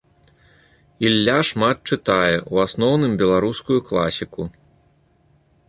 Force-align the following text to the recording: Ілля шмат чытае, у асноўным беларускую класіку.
Ілля 1.07 1.35
шмат 1.49 1.77
чытае, 1.91 2.33
у 2.55 2.63
асноўным 2.65 3.13
беларускую 3.21 3.77
класіку. 3.91 4.43